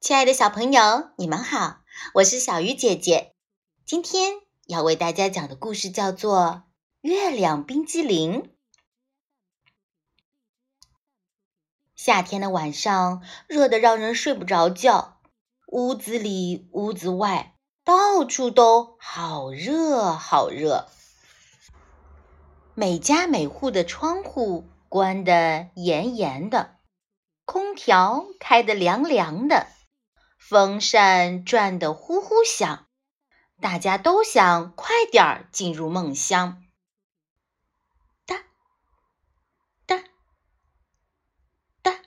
[0.00, 1.82] 亲爱的小朋友，你们好，
[2.14, 3.34] 我是小鱼姐姐。
[3.84, 4.32] 今天
[4.66, 6.38] 要为大家讲的故事叫做
[7.02, 8.42] 《月亮冰激凌》。
[11.94, 15.18] 夏天的晚上，热得让人睡不着觉，
[15.66, 17.54] 屋子里、屋子外，
[17.84, 20.88] 到处都好热好热。
[22.72, 26.78] 每家每户的窗户关得严严的，
[27.44, 29.66] 空调开得凉凉的。
[30.40, 32.86] 风扇转得呼呼响，
[33.60, 36.64] 大家都想快点儿进入梦乡。
[38.26, 38.42] 哒
[39.86, 40.02] 哒
[41.82, 42.00] 哒，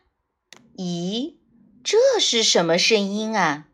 [0.76, 1.38] 咦，
[1.86, 3.70] 这是什么声音啊？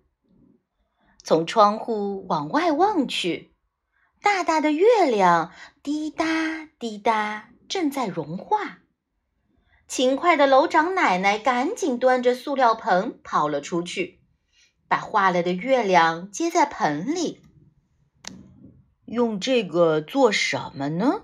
[1.24, 3.56] 从窗户往外望去，
[4.22, 8.80] 大大的月亮滴答滴答正在融化。
[9.88, 14.19] 勤快的楼长奶奶赶紧端着塑料盆跑了出去。
[14.90, 17.42] 把化了的月亮接在盆里，
[19.06, 21.22] 用这个做什么呢？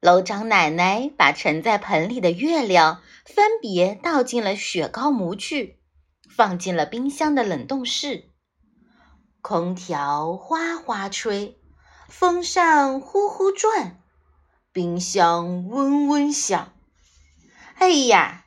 [0.00, 5.80] 楼长奶奶把盛在盆里的月亮分别倒进了雪糕模具，
[6.28, 8.30] 放进了冰箱的冷冻室。
[9.40, 11.58] 空调哗哗吹，
[12.08, 14.00] 风扇呼呼转，
[14.72, 16.72] 冰箱嗡嗡响。
[17.76, 18.44] 哎呀，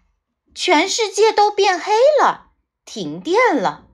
[0.56, 2.52] 全世界都变黑了，
[2.86, 3.87] 停电了。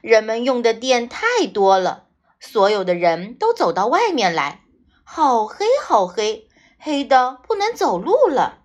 [0.00, 2.06] 人们用的电太多了，
[2.38, 4.62] 所有的人都走到外面来，
[5.04, 6.48] 好黑好黑，
[6.78, 8.58] 黑的不能走路了。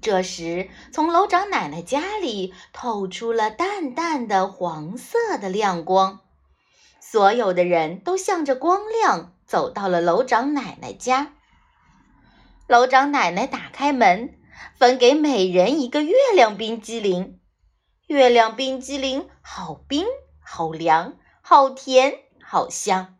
[0.00, 6.20] 这时，从楼长奶奶家里透出了淡淡的黄色的亮光，
[7.00, 11.34] 所有的人都向着光亮走到了楼长奶奶家。
[12.68, 14.38] 楼长奶奶打开门，
[14.78, 17.39] 分给每人一个月亮冰激凌。
[18.10, 20.04] 月亮冰激凌好冰，
[20.40, 23.16] 好凉，好甜，好香。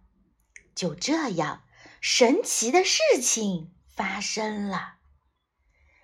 [0.74, 1.60] 就这样，
[2.00, 4.94] 神奇的事情发生了。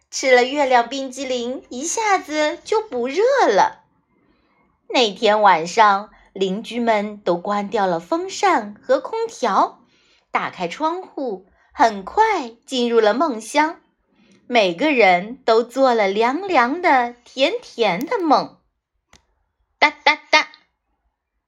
[0.09, 3.83] 吃了月亮冰激凌，一下子就不热了。
[4.89, 9.81] 那天晚上，邻居们都关掉了风扇和空调，
[10.31, 13.81] 打开窗户，很快进入了梦乡。
[14.47, 18.59] 每个人都做了凉凉的、甜甜的梦。
[19.87, 20.49] 哒哒哒，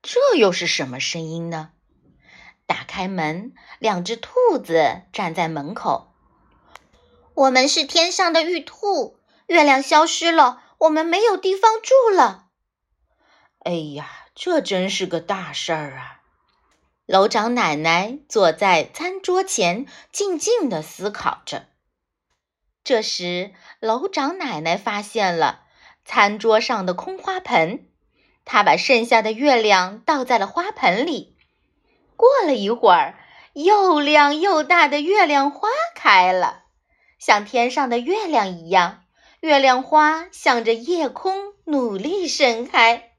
[0.00, 1.72] 这又是什么声音呢？
[2.66, 4.30] 打开门，两只兔
[4.64, 6.14] 子站在门口。
[7.34, 9.18] 我们是天上的玉兔，
[9.48, 12.46] 月亮消失了，我们没有地方住了。
[13.64, 16.20] 哎呀，这真是个大事儿啊！
[17.06, 21.66] 楼长奶奶坐在餐桌前，静静的思考着。
[22.84, 25.64] 这时，楼长奶奶发现了
[26.04, 27.84] 餐桌上的空花盆。
[28.50, 31.36] 他把剩下的月亮倒在了花盆里。
[32.16, 33.14] 过了一会儿，
[33.52, 36.62] 又亮又大的月亮花开了，
[37.18, 39.02] 像天上的月亮一样。
[39.40, 43.10] 月亮花向着夜空努力盛开。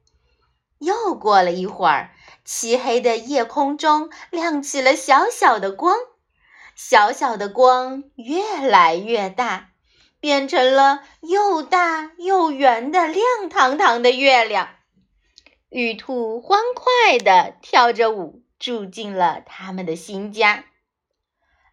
[0.80, 2.10] 又过了一会儿，
[2.44, 5.96] 漆黑的夜空中亮起了小小的光，
[6.76, 9.70] 小小的光越来越大，
[10.20, 14.70] 变成了又大又圆的亮堂堂的月亮。
[15.70, 20.66] 玉兔欢快地跳着舞，住进了他们的新家。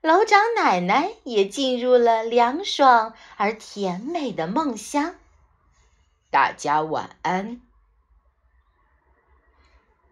[0.03, 5.15] 老长奶奶也进入了凉爽而甜美的梦乡。
[6.31, 7.63] 大家晚安。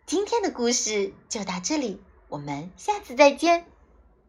[0.07, 3.67] 今天的故事就到这里，我们下次再见。